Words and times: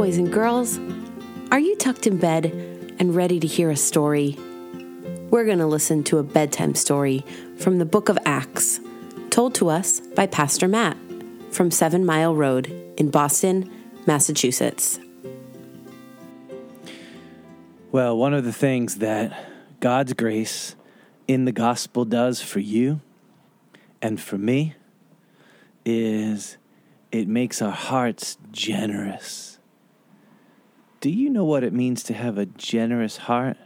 boys 0.00 0.16
and 0.16 0.32
girls. 0.32 0.80
Are 1.52 1.60
you 1.60 1.76
tucked 1.76 2.06
in 2.06 2.16
bed 2.16 2.46
and 2.98 3.14
ready 3.14 3.38
to 3.38 3.46
hear 3.46 3.68
a 3.68 3.76
story? 3.76 4.34
We're 5.28 5.44
going 5.44 5.58
to 5.58 5.66
listen 5.66 6.04
to 6.04 6.16
a 6.16 6.22
bedtime 6.22 6.74
story 6.74 7.22
from 7.58 7.76
the 7.76 7.84
book 7.84 8.08
of 8.08 8.18
Acts, 8.24 8.80
told 9.28 9.54
to 9.56 9.68
us 9.68 10.00
by 10.00 10.26
Pastor 10.26 10.68
Matt 10.68 10.96
from 11.50 11.70
Seven 11.70 12.06
Mile 12.06 12.34
Road 12.34 12.68
in 12.96 13.10
Boston, 13.10 13.70
Massachusetts. 14.06 14.98
Well, 17.92 18.16
one 18.16 18.32
of 18.32 18.44
the 18.44 18.54
things 18.54 18.96
that 18.96 19.50
God's 19.80 20.14
grace 20.14 20.76
in 21.28 21.44
the 21.44 21.52
gospel 21.52 22.06
does 22.06 22.40
for 22.40 22.60
you 22.60 23.02
and 24.00 24.18
for 24.18 24.38
me 24.38 24.76
is 25.84 26.56
it 27.12 27.28
makes 27.28 27.60
our 27.60 27.70
hearts 27.70 28.38
generous. 28.50 29.58
Do 31.00 31.08
you 31.10 31.30
know 31.30 31.44
what 31.44 31.64
it 31.64 31.72
means 31.72 32.02
to 32.04 32.14
have 32.14 32.36
a 32.36 32.46
generous 32.46 33.16
heart? 33.16 33.56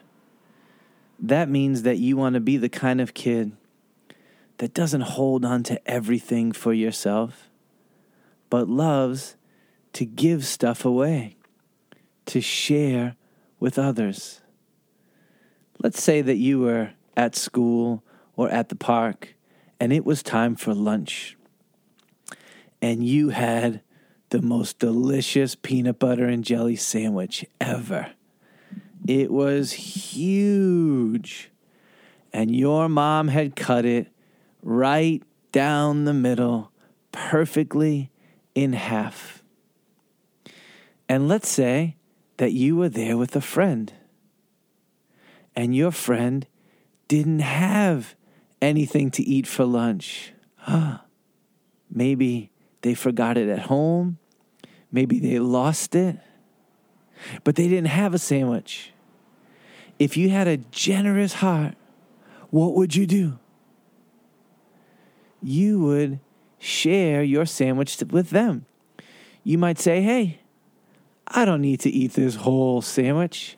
That 1.18 1.48
means 1.48 1.82
that 1.82 1.98
you 1.98 2.16
want 2.16 2.34
to 2.34 2.40
be 2.40 2.56
the 2.56 2.68
kind 2.68 3.00
of 3.00 3.14
kid 3.14 3.52
that 4.58 4.72
doesn't 4.72 5.00
hold 5.00 5.44
on 5.44 5.64
to 5.64 5.90
everything 5.90 6.52
for 6.52 6.72
yourself, 6.72 7.48
but 8.50 8.68
loves 8.68 9.36
to 9.94 10.04
give 10.04 10.44
stuff 10.44 10.84
away, 10.84 11.36
to 12.26 12.40
share 12.40 13.16
with 13.58 13.78
others. 13.78 14.40
Let's 15.82 16.02
say 16.02 16.22
that 16.22 16.36
you 16.36 16.60
were 16.60 16.92
at 17.16 17.34
school 17.34 18.04
or 18.36 18.48
at 18.48 18.68
the 18.68 18.76
park 18.76 19.34
and 19.80 19.92
it 19.92 20.04
was 20.04 20.22
time 20.22 20.54
for 20.54 20.72
lunch 20.72 21.36
and 22.80 23.04
you 23.04 23.30
had 23.30 23.80
the 24.34 24.42
most 24.42 24.80
delicious 24.80 25.54
peanut 25.54 26.00
butter 26.00 26.26
and 26.26 26.42
jelly 26.42 26.74
sandwich 26.74 27.46
ever. 27.60 28.10
It 29.06 29.30
was 29.30 29.70
huge. 29.70 31.52
And 32.32 32.52
your 32.52 32.88
mom 32.88 33.28
had 33.28 33.54
cut 33.54 33.84
it 33.84 34.08
right 34.60 35.22
down 35.52 36.04
the 36.04 36.12
middle, 36.12 36.72
perfectly 37.12 38.10
in 38.56 38.72
half. 38.72 39.44
And 41.08 41.28
let's 41.28 41.48
say 41.48 41.94
that 42.38 42.52
you 42.52 42.74
were 42.74 42.88
there 42.88 43.16
with 43.16 43.36
a 43.36 43.40
friend, 43.40 43.92
and 45.54 45.76
your 45.76 45.92
friend 45.92 46.44
didn't 47.06 47.38
have 47.38 48.16
anything 48.60 49.12
to 49.12 49.22
eat 49.22 49.46
for 49.46 49.64
lunch. 49.64 50.32
Maybe 51.88 52.50
they 52.80 52.94
forgot 52.94 53.38
it 53.38 53.48
at 53.48 53.60
home. 53.60 54.18
Maybe 54.94 55.18
they 55.18 55.40
lost 55.40 55.96
it. 55.96 56.18
But 57.42 57.56
they 57.56 57.66
didn't 57.66 57.88
have 57.88 58.14
a 58.14 58.18
sandwich. 58.18 58.92
If 59.98 60.16
you 60.16 60.30
had 60.30 60.46
a 60.46 60.58
generous 60.58 61.34
heart, 61.34 61.74
what 62.50 62.76
would 62.76 62.94
you 62.94 63.04
do? 63.04 63.40
You 65.42 65.80
would 65.80 66.20
share 66.60 67.24
your 67.24 67.44
sandwich 67.44 68.00
with 68.08 68.30
them. 68.30 68.66
You 69.42 69.58
might 69.58 69.80
say, 69.80 70.00
Hey, 70.00 70.38
I 71.26 71.44
don't 71.44 71.60
need 71.60 71.80
to 71.80 71.90
eat 71.90 72.12
this 72.12 72.36
whole 72.36 72.80
sandwich. 72.80 73.56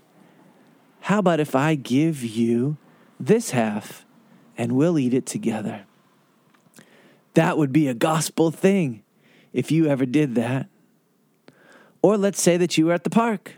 How 1.00 1.18
about 1.18 1.38
if 1.38 1.54
I 1.54 1.74
give 1.74 2.24
you 2.24 2.78
this 3.20 3.50
half 3.50 4.06
and 4.56 4.72
we'll 4.72 4.98
eat 4.98 5.12
it 5.12 5.26
together? 5.26 5.84
That 7.34 7.58
would 7.58 7.74
be 7.74 7.88
a 7.88 7.94
gospel 7.94 8.50
thing 8.50 9.02
if 9.52 9.70
you 9.70 9.86
ever 9.86 10.06
did 10.06 10.34
that. 10.36 10.70
Or 12.06 12.16
let's 12.16 12.40
say 12.40 12.56
that 12.56 12.78
you 12.78 12.86
were 12.86 12.92
at 12.92 13.02
the 13.02 13.10
park 13.10 13.54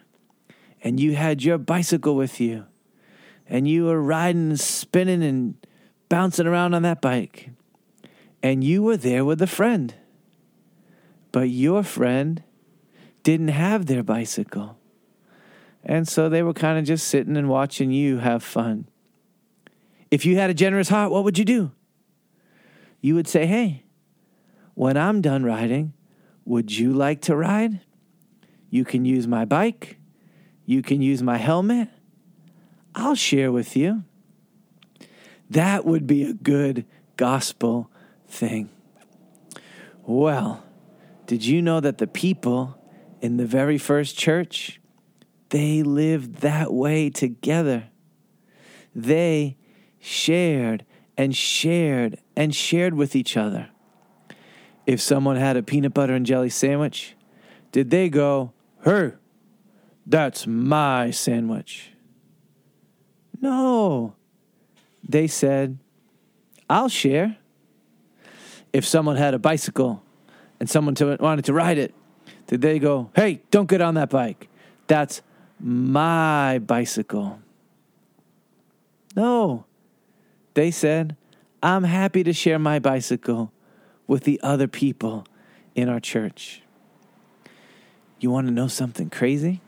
and 0.82 0.98
you 0.98 1.14
had 1.14 1.42
your 1.42 1.58
bicycle 1.58 2.16
with 2.16 2.40
you 2.40 2.64
and 3.46 3.68
you 3.68 3.84
were 3.84 4.00
riding 4.00 4.48
and 4.48 4.58
spinning 4.58 5.22
and 5.22 5.66
bouncing 6.08 6.46
around 6.46 6.72
on 6.72 6.80
that 6.80 7.02
bike 7.02 7.50
and 8.42 8.64
you 8.64 8.82
were 8.82 8.96
there 8.96 9.22
with 9.22 9.42
a 9.42 9.46
friend. 9.46 9.94
But 11.30 11.50
your 11.50 11.82
friend 11.82 12.42
didn't 13.22 13.48
have 13.48 13.84
their 13.84 14.02
bicycle. 14.02 14.78
And 15.84 16.08
so 16.08 16.30
they 16.30 16.42
were 16.42 16.54
kind 16.54 16.78
of 16.78 16.86
just 16.86 17.06
sitting 17.06 17.36
and 17.36 17.50
watching 17.50 17.90
you 17.90 18.16
have 18.16 18.42
fun. 18.42 18.88
If 20.10 20.24
you 20.24 20.36
had 20.38 20.48
a 20.48 20.54
generous 20.54 20.88
heart, 20.88 21.12
what 21.12 21.22
would 21.22 21.36
you 21.36 21.44
do? 21.44 21.72
You 23.02 23.14
would 23.14 23.28
say, 23.28 23.44
Hey, 23.44 23.84
when 24.72 24.96
I'm 24.96 25.20
done 25.20 25.44
riding, 25.44 25.92
would 26.46 26.74
you 26.74 26.94
like 26.94 27.20
to 27.28 27.36
ride? 27.36 27.82
You 28.70 28.84
can 28.84 29.04
use 29.04 29.26
my 29.26 29.44
bike. 29.44 29.98
You 30.66 30.82
can 30.82 31.00
use 31.02 31.22
my 31.22 31.38
helmet. 31.38 31.88
I'll 32.94 33.14
share 33.14 33.50
with 33.52 33.76
you. 33.76 34.04
That 35.50 35.84
would 35.84 36.06
be 36.06 36.24
a 36.24 36.34
good 36.34 36.84
gospel 37.16 37.90
thing. 38.26 38.68
Well, 40.04 40.62
did 41.26 41.44
you 41.44 41.62
know 41.62 41.80
that 41.80 41.98
the 41.98 42.06
people 42.06 42.78
in 43.20 43.36
the 43.36 43.46
very 43.46 43.78
first 43.78 44.16
church 44.18 44.80
they 45.48 45.82
lived 45.82 46.36
that 46.36 46.72
way 46.72 47.08
together? 47.10 47.88
They 48.94 49.56
shared 50.00 50.84
and 51.16 51.34
shared 51.34 52.18
and 52.36 52.54
shared 52.54 52.94
with 52.94 53.16
each 53.16 53.36
other 53.36 53.70
if 54.88 55.02
someone 55.02 55.36
had 55.36 55.54
a 55.54 55.62
peanut 55.62 55.92
butter 55.92 56.14
and 56.14 56.24
jelly 56.24 56.48
sandwich, 56.48 57.14
did 57.72 57.90
they 57.90 58.08
go, 58.08 58.54
Hey, 58.84 59.12
that's 60.06 60.46
my 60.46 61.10
sandwich? 61.10 61.90
No. 63.40 64.14
They 65.06 65.26
said, 65.26 65.78
I'll 66.68 66.88
share. 66.88 67.36
If 68.72 68.86
someone 68.86 69.16
had 69.16 69.34
a 69.34 69.38
bicycle 69.38 70.02
and 70.60 70.68
someone 70.68 70.94
wanted 71.20 71.44
to 71.46 71.52
ride 71.52 71.78
it, 71.78 71.94
did 72.46 72.60
they 72.60 72.78
go, 72.78 73.10
Hey, 73.14 73.42
don't 73.50 73.68
get 73.68 73.80
on 73.80 73.94
that 73.94 74.10
bike? 74.10 74.48
That's 74.86 75.22
my 75.60 76.58
bicycle. 76.58 77.40
No. 79.16 79.64
They 80.54 80.70
said, 80.70 81.16
I'm 81.62 81.84
happy 81.84 82.22
to 82.24 82.32
share 82.32 82.58
my 82.58 82.78
bicycle 82.78 83.52
with 84.06 84.24
the 84.24 84.40
other 84.42 84.68
people 84.68 85.26
in 85.74 85.88
our 85.88 86.00
church. 86.00 86.62
You 88.20 88.30
want 88.30 88.46
to 88.46 88.52
know 88.52 88.68
something 88.68 89.10
crazy? 89.10 89.60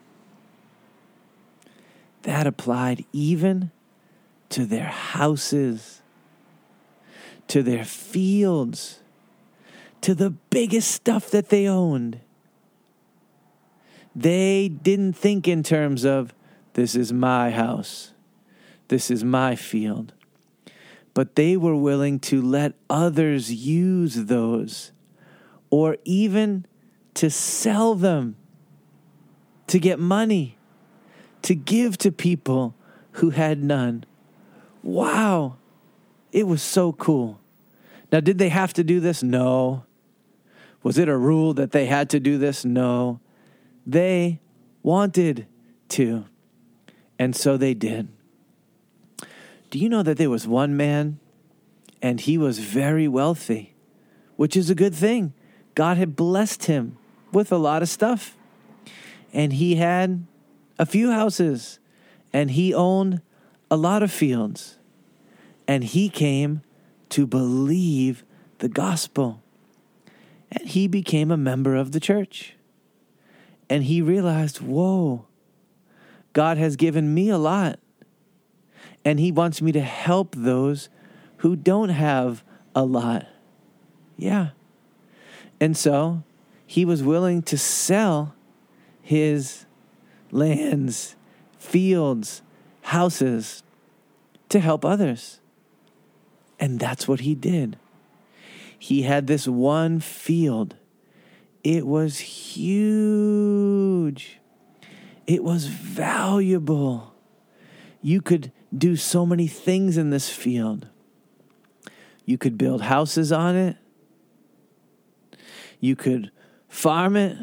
That 2.23 2.47
applied 2.47 3.05
even 3.13 3.71
to 4.51 4.67
their 4.67 4.87
houses, 4.87 6.03
to 7.49 7.63
their 7.63 7.85
fields, 7.85 9.01
to 10.01 10.15
the 10.15 10.31
biggest 10.31 10.91
stuff 10.91 11.31
that 11.31 11.49
they 11.49 11.67
owned. 11.67 12.21
They 14.15 14.69
didn't 14.69 15.13
think 15.13 15.47
in 15.47 15.63
terms 15.63 16.05
of, 16.05 16.35
this 16.75 16.95
is 16.95 17.13
my 17.13 17.51
house, 17.51 18.13
this 18.89 19.11
is 19.11 19.23
my 19.23 19.55
field 19.55 20.13
but 21.15 21.35
they 21.35 21.57
were 21.57 21.77
willing 21.77 22.19
to 22.19 22.41
let 22.41 22.73
others 22.89 23.53
use 23.53 24.15
those 24.15 24.93
or 25.69 25.97
even 26.05 26.67
to 27.15 27.31
sell 27.31 27.95
them 27.95 28.37
to 29.71 29.79
get 29.79 29.99
money 29.99 30.59
to 31.43 31.55
give 31.55 31.97
to 31.99 32.13
people 32.13 32.75
who 33.13 33.31
had 33.31 33.63
none. 33.63 34.05
Wow, 34.83 35.57
it 36.33 36.47
was 36.47 36.63
so 36.63 36.93
cool. 36.93 37.41
Now, 38.13 38.21
did 38.21 38.39
they 38.39 38.49
have 38.49 38.73
to 38.75 38.85
do 38.85 39.01
this? 39.01 39.23
No. 39.23 39.85
Was 40.83 40.99
it 40.99 41.09
a 41.09 41.17
rule 41.17 41.55
that 41.55 41.73
they 41.73 41.87
had 41.87 42.11
to 42.11 42.21
do 42.21 42.39
this? 42.39 42.65
No. 42.65 43.21
They 43.87 44.41
wanted 44.83 45.47
to, 45.91 46.25
and 47.19 47.37
so 47.37 47.57
they 47.57 47.75
did. 47.75 48.09
Do 49.71 49.79
you 49.79 49.89
know 49.89 50.03
that 50.03 50.17
there 50.17 50.31
was 50.31 50.49
one 50.49 50.77
man 50.77 51.21
and 52.03 52.21
he 52.21 52.37
was 52.37 52.59
very 52.59 53.07
wealthy, 53.07 53.75
which 54.37 54.57
is 54.57 54.69
a 54.69 54.75
good 54.75 54.95
thing? 54.95 55.33
God 55.75 55.97
had 55.97 56.17
blessed 56.17 56.65
him 56.65 56.97
with 57.33 57.53
a 57.53 57.57
lot 57.57 57.83
of 57.83 57.89
stuff. 57.89 58.37
And 59.33 59.53
he 59.53 59.77
had 59.77 60.27
a 60.79 60.87
few 60.87 61.11
houses 61.11 61.79
and 62.33 62.51
he 62.51 62.75
owned 62.75 63.23
a 63.71 63.77
lot 63.77 64.03
of 64.03 64.11
fields. 64.11 64.79
And 65.69 65.85
he 65.85 66.09
came 66.09 66.63
to 67.11 67.27
believe 67.27 68.25
the 68.59 68.69
gospel. 68.69 69.43
And 70.51 70.69
he 70.69 70.89
became 70.89 71.31
a 71.31 71.37
member 71.37 71.77
of 71.77 71.93
the 71.93 72.01
church. 72.01 72.57
And 73.69 73.85
he 73.85 74.03
realized, 74.03 74.61
whoa, 74.61 75.27
God 76.33 76.59
has 76.59 76.77
given 76.77 77.15
me 77.15 77.29
a 77.29 77.39
lot 77.39 77.79
and 79.05 79.19
He 79.19 79.33
wants 79.33 79.63
me 79.63 79.73
to 79.73 79.81
help 79.81 80.35
those 80.37 80.89
who 81.39 81.57
don't 81.57 81.89
have 81.89 82.45
a 82.75 82.85
lot. 82.85 83.27
Yeah. 84.17 84.51
And 85.59 85.77
so 85.77 86.23
he 86.67 86.85
was 86.85 87.03
willing 87.03 87.43
to 87.43 87.59
sell 87.59 88.35
his 89.11 89.67
lands, 90.31 91.17
fields, 91.59 92.43
houses 92.83 93.65
to 94.49 94.61
help 94.61 94.85
others. 94.85 95.41
And 96.61 96.79
that's 96.79 97.09
what 97.09 97.19
he 97.19 97.35
did. 97.35 97.77
He 98.79 99.03
had 99.03 99.27
this 99.27 99.49
one 99.49 99.99
field. 99.99 100.77
It 101.65 101.89
was 101.89 102.21
huge. 102.21 102.79
It 105.27 105.43
was 105.43 105.67
valuable. 105.67 107.13
You 108.01 108.23
could 108.23 108.53
do 108.73 108.95
so 108.95 109.27
many 109.27 109.49
things 109.49 109.97
in 109.97 110.11
this 110.11 110.31
field. 110.31 110.87
You 112.25 112.39
could 112.39 112.57
build 112.57 112.83
houses 112.83 113.33
on 113.33 113.57
it. 113.57 113.77
You 115.81 115.97
could 115.97 116.31
farm 116.69 117.17
it 117.17 117.37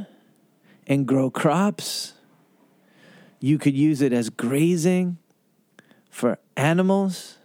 and 0.87 1.05
grow 1.05 1.29
crops. 1.29 2.13
You 3.39 3.59
could 3.59 3.75
use 3.75 4.01
it 4.01 4.13
as 4.13 4.29
grazing 4.29 5.17
for 6.09 6.39
animals. 6.55 7.37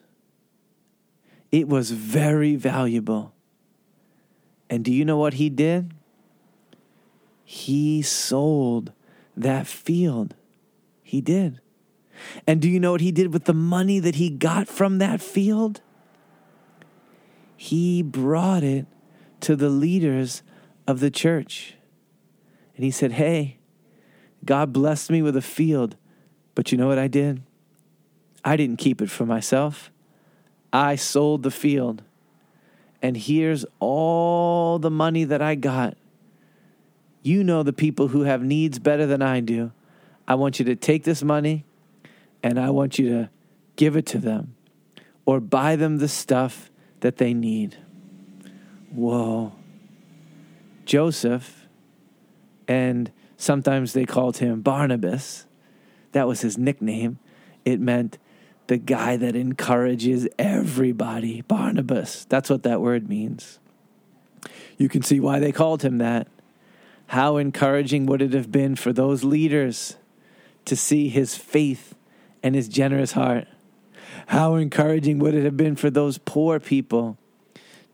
It 1.50 1.68
was 1.68 1.90
very 1.90 2.56
valuable. 2.56 3.34
And 4.70 4.84
do 4.84 4.92
you 4.92 5.04
know 5.04 5.18
what 5.18 5.34
he 5.34 5.50
did? 5.50 5.92
He 7.44 8.00
sold 8.00 8.92
that 9.36 9.66
field. 9.66 10.34
He 11.02 11.20
did. 11.20 11.60
And 12.46 12.62
do 12.62 12.70
you 12.70 12.80
know 12.80 12.92
what 12.92 13.02
he 13.02 13.12
did 13.12 13.32
with 13.32 13.44
the 13.44 13.52
money 13.52 13.98
that 13.98 14.14
he 14.14 14.30
got 14.30 14.68
from 14.68 14.98
that 14.98 15.20
field? 15.20 15.82
He 17.56 18.02
brought 18.02 18.62
it 18.62 18.86
to 19.40 19.56
the 19.56 19.68
leaders 19.68 20.42
of 20.86 21.00
the 21.00 21.10
church. 21.10 21.74
And 22.82 22.86
he 22.86 22.90
said, 22.90 23.12
Hey, 23.12 23.58
God 24.44 24.72
blessed 24.72 25.08
me 25.08 25.22
with 25.22 25.36
a 25.36 25.40
field, 25.40 25.94
but 26.56 26.72
you 26.72 26.78
know 26.78 26.88
what 26.88 26.98
I 26.98 27.06
did? 27.06 27.40
I 28.44 28.56
didn't 28.56 28.78
keep 28.78 29.00
it 29.00 29.08
for 29.08 29.24
myself. 29.24 29.92
I 30.72 30.96
sold 30.96 31.44
the 31.44 31.52
field. 31.52 32.02
And 33.00 33.16
here's 33.16 33.64
all 33.78 34.80
the 34.80 34.90
money 34.90 35.22
that 35.22 35.40
I 35.40 35.54
got. 35.54 35.96
You 37.22 37.44
know 37.44 37.62
the 37.62 37.72
people 37.72 38.08
who 38.08 38.22
have 38.22 38.42
needs 38.42 38.80
better 38.80 39.06
than 39.06 39.22
I 39.22 39.38
do. 39.38 39.70
I 40.26 40.34
want 40.34 40.58
you 40.58 40.64
to 40.64 40.74
take 40.74 41.04
this 41.04 41.22
money 41.22 41.64
and 42.42 42.58
I 42.58 42.70
want 42.70 42.98
you 42.98 43.10
to 43.10 43.30
give 43.76 43.94
it 43.94 44.06
to 44.06 44.18
them 44.18 44.56
or 45.24 45.38
buy 45.38 45.76
them 45.76 45.98
the 45.98 46.08
stuff 46.08 46.68
that 46.98 47.18
they 47.18 47.32
need. 47.32 47.76
Whoa. 48.90 49.52
Joseph, 50.84 51.61
and 52.68 53.10
sometimes 53.36 53.92
they 53.92 54.04
called 54.04 54.38
him 54.38 54.60
Barnabas, 54.60 55.46
that 56.12 56.28
was 56.28 56.42
his 56.42 56.58
nickname. 56.58 57.18
It 57.64 57.80
meant 57.80 58.18
the 58.66 58.76
guy 58.76 59.16
that 59.16 59.34
encourages 59.34 60.28
everybody. 60.38 61.42
Barnabas, 61.42 62.24
that's 62.26 62.50
what 62.50 62.62
that 62.62 62.80
word 62.80 63.08
means. 63.08 63.58
You 64.78 64.88
can 64.88 65.02
see 65.02 65.20
why 65.20 65.38
they 65.38 65.52
called 65.52 65.82
him 65.82 65.98
that. 65.98 66.28
How 67.08 67.36
encouraging 67.36 68.06
would 68.06 68.22
it 68.22 68.32
have 68.32 68.50
been 68.50 68.76
for 68.76 68.92
those 68.92 69.24
leaders 69.24 69.96
to 70.64 70.76
see 70.76 71.08
his 71.08 71.36
faith 71.36 71.94
and 72.42 72.54
his 72.54 72.68
generous 72.68 73.12
heart? 73.12 73.46
How 74.28 74.54
encouraging 74.54 75.18
would 75.18 75.34
it 75.34 75.44
have 75.44 75.56
been 75.56 75.76
for 75.76 75.90
those 75.90 76.18
poor 76.18 76.60
people 76.60 77.18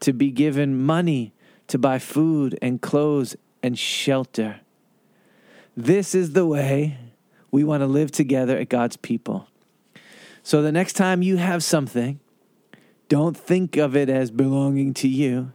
to 0.01 0.13
be 0.13 0.31
given 0.31 0.81
money 0.81 1.33
to 1.69 1.79
buy 1.79 1.99
food 1.99 2.59
and 2.63 2.81
clothes 2.81 3.37
and 3.63 3.79
shelter? 3.79 4.61
This 5.77 6.15
is 6.15 6.33
the 6.33 6.47
way 6.47 6.99
we 7.51 7.65
want 7.65 7.83
to 7.83 7.87
live 7.87 8.11
together 8.11 8.59
at 8.59 8.69
God's 8.69 8.97
people. 8.97 9.49
So 10.43 10.63
the 10.63 10.73
next 10.73 10.95
time 10.95 11.23
you 11.23 11.37
have 11.37 11.63
something, 11.63 12.21
don't 13.09 13.37
think 13.37 13.77
of 13.77 13.97
it 13.97 14.09
as 14.09 14.31
belonging 14.31 14.95
to 14.95 15.09
you. 15.09 15.53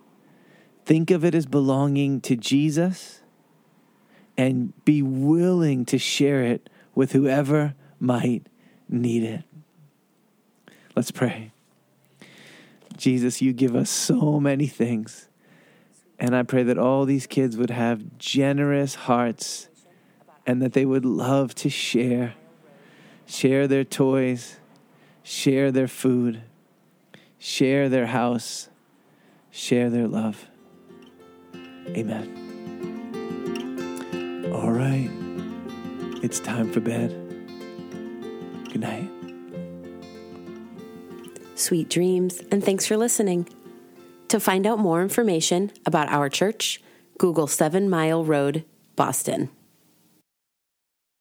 Think 0.86 1.12
of 1.12 1.24
it 1.24 1.34
as 1.36 1.46
belonging 1.46 2.22
to 2.22 2.36
Jesus 2.36 3.22
and 4.38 4.74
be 4.86 5.02
willing 5.02 5.86
to 5.86 5.98
share 5.98 6.44
it 6.44 6.70
with 6.96 7.12
whoever 7.12 7.76
might 8.00 8.48
need 8.90 9.24
it. 9.24 9.44
Let's 10.96 11.12
pray. 11.12 11.52
Jesus, 12.98 13.42
you 13.42 13.54
give 13.54 13.76
us 13.76 13.90
so 13.90 14.40
many 14.40 14.68
things. 14.68 15.28
And 16.20 16.36
I 16.36 16.44
pray 16.44 16.64
that 16.64 16.78
all 16.78 17.06
these 17.06 17.28
kids 17.28 17.58
would 17.58 17.70
have 17.70 18.18
generous 18.18 18.96
hearts 18.96 19.68
and 20.46 20.62
that 20.62 20.74
they 20.74 20.86
would 20.86 21.06
love 21.06 21.56
to 21.56 21.70
share. 21.70 22.36
Share 23.26 23.68
their 23.68 23.84
toys, 23.84 24.58
share 25.24 25.72
their 25.72 25.88
food, 25.88 26.44
share 27.40 27.90
their 27.90 28.08
house, 28.08 28.70
share 29.50 29.90
their 29.90 30.08
love. 30.08 30.48
Amen. 31.90 32.40
All 34.54 34.72
right, 34.72 35.10
it's 36.24 36.40
time 36.40 36.72
for 36.72 36.80
bed. 36.80 37.10
Good 38.72 38.82
night. 38.82 39.10
Sweet 41.56 41.90
dreams, 41.90 42.42
and 42.52 42.64
thanks 42.64 42.86
for 42.86 42.98
listening. 42.98 43.48
To 44.34 44.40
find 44.40 44.66
out 44.66 44.80
more 44.80 45.04
information 45.04 45.72
about 45.86 46.10
our 46.10 46.28
church, 46.28 46.82
Google 47.20 47.46
Seven 47.46 47.88
Mile 47.88 48.26
Road, 48.26 48.66
Boston. 48.96 49.52